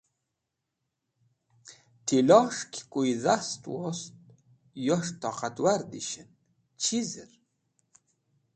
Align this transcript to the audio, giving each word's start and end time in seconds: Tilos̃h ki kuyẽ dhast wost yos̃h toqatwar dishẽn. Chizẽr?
Tilos̃h 2.05 2.63
ki 2.71 2.81
kuyẽ 2.91 3.19
dhast 3.23 3.61
wost 3.73 4.13
yos̃h 4.87 5.11
toqatwar 5.21 5.81
dishẽn. 5.91 6.29
Chizẽr? 6.81 7.29